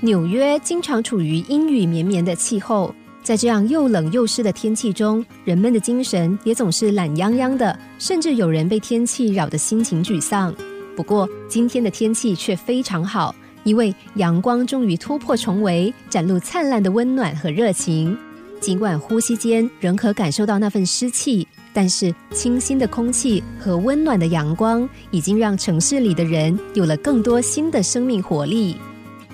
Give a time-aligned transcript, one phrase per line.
[0.00, 10.54] 纽约经常处于阴雨绵绵的气候，在这样又冷又湿的天气中，人们的精神也总是懒洋洋的，甚至有人被天气扰得心情沮丧。
[10.94, 18.16] 不过，今天的天气却非常好，因为阳光终于突破重围，展露灿烂的温暖和热情。
[18.60, 28.76] 尽管呼吸间仍可感受到那份湿气，但是清新的空气和温暖的阳光已经让城市里的人有了更多新的生命活力。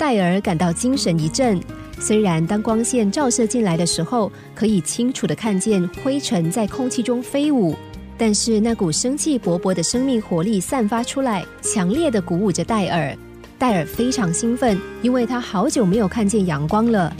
[0.00, 1.60] 戴尔感到精神一振，
[1.98, 7.76] 虽然当光线照射进来的时候，可以清楚的看见灰尘在空气中飞舞。
[8.16, 13.14] 但是那股生气勃勃的生命活力散发出来，强烈的鼓舞着戴尔。
[13.58, 17.14] 戴尔非常兴奋，因为他好久没有看见阳光了。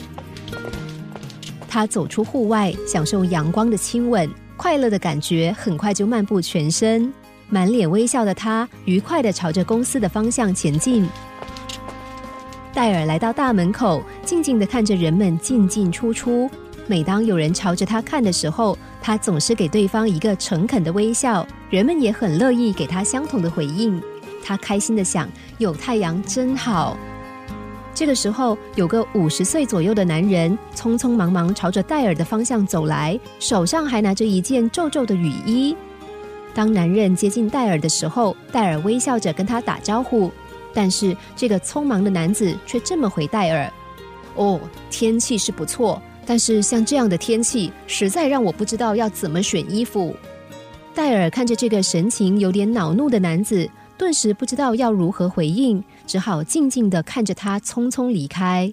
[1.68, 4.26] 他走出户外，享受阳光的亲吻，
[4.56, 7.12] 快乐的感觉很快就漫步全身。
[7.50, 11.06] 满脸微笑的他，愉快的朝着公司的方向前进。
[12.72, 16.48] 戴尔来到大门口，静静的看着人们进进出出。
[16.86, 24.00] 每当有人朝着他看的时候，他总是给对方一个诚恳的微笑，人们也很乐意给他相同的回应。
[24.42, 26.96] 他开心的想：有太阳真好。
[27.92, 35.76] 这个时候，有个五十岁左右的男人匆匆忙忙朝着戴尔的方向走来，手上还拿着一件皱皱的雨衣。
[36.54, 40.32] 当男人接近戴尔的时候，戴尔微笑着跟他打招呼，
[40.72, 43.72] 但是这个匆忙的男子却这么回戴尔
[44.36, 50.14] ：“哦，天气是不错。”但是像这样的天气，实在让我不知道要怎么选衣服。
[50.94, 58.72] 戴尔看着这个神情有点恼怒的男子，顿时不知道要如何回应，只好静静的看着他匆匆离开。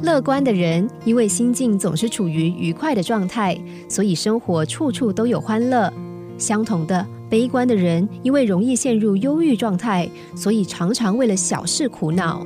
[0.00, 5.92] 乐观的人，因为心境总是处于愉快的状态，所以生活处处都有欢乐。
[6.38, 12.44] 相同的，悲观的人，因为容易陷入忧郁状态，所以常常为了小事苦恼。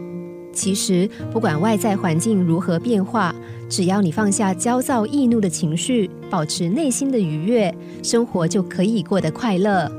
[0.53, 3.35] 其实，不管外在环境如何变化，
[3.69, 9.91] 只要你放下焦躁易怒的情绪，保持内心的愉悦，生活就可以过得快乐。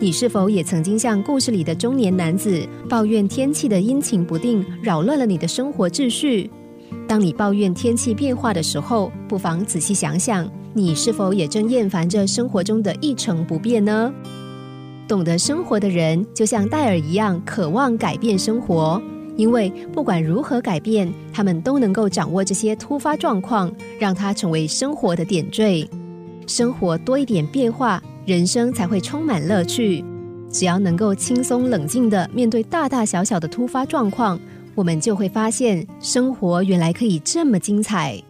[0.00, 6.48] 你是否也曾经像故事里的中年男子，抱怨天气的阴晴不定，扰乱了你的生活秩序？
[7.06, 14.12] 当你抱怨天气变化的时候，不妨仔细想想，你是否也正厌烦着生活中的一成不变呢？
[15.08, 19.00] 懂得生活的人，就像戴尔一样，渴望改变生活。
[19.36, 25.88] 因为不管如何改变，他们都能够掌握这些突发状况，让它成为生活的点缀。
[26.46, 30.04] 生活多一点变化，人生才会充满乐趣。
[30.50, 34.38] 只要能够轻松冷静的面对大大小小的突发状况，
[34.74, 38.20] 我们就会发现生活原来可以这么精彩。